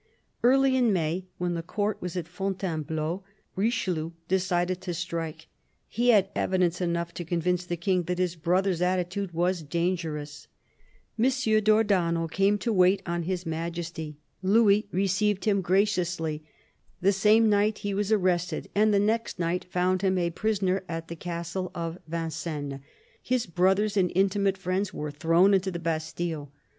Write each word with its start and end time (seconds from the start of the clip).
Early 0.41 0.75
in 0.75 0.91
May, 0.91 1.27
when 1.37 1.53
the 1.53 1.61
Court 1.61 2.01
was 2.01 2.17
at 2.17 2.27
Fontainebleau, 2.27 3.23
Richelieu 3.55 4.13
decided 4.27 4.81
to 4.81 4.95
strike; 4.95 5.45
he 5.87 6.09
had 6.09 6.29
evidence 6.35 6.81
enough 6.81 7.13
to 7.13 7.23
convince 7.23 7.65
the 7.65 7.77
King 7.77 8.01
that 8.05 8.17
his 8.17 8.35
brother's 8.35 8.81
attitude 8.81 9.31
was 9.31 9.61
danger 9.61 10.17
ous. 10.17 10.47
M. 11.19 11.25
d'Ornano 11.29 12.27
came 12.27 12.57
to 12.57 12.73
wait 12.73 13.03
on 13.05 13.21
His 13.21 13.45
Majesty. 13.45 14.17
Louis 14.41 14.87
1 14.89 14.89
66 14.89 14.89
CARDINAL 14.89 14.91
DE 14.91 14.95
RICHELIEU 14.95 15.01
received 15.03 15.45
him 15.45 15.61
graciously. 16.01 16.43
The 17.01 17.11
same 17.13 17.47
night 17.47 17.77
he 17.85 17.93
was 17.93 18.11
arrested, 18.11 18.71
and 18.73 18.91
the 18.91 18.99
next 18.99 19.37
night 19.37 19.63
found 19.65 20.01
him 20.01 20.17
a 20.17 20.31
prisoner 20.31 20.83
at 20.89 21.09
the 21.09 21.15
castle 21.15 21.69
of 21.75 21.99
Vincennes. 22.07 22.79
His 23.21 23.45
brothers 23.45 23.95
and 23.95 24.11
intimate 24.15 24.57
friends 24.57 24.91
were 24.95 25.11
thrown 25.11 25.53
into 25.53 25.69
the 25.69 25.77
Bastille. 25.77 26.51